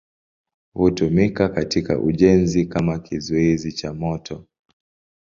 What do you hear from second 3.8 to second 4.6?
moto.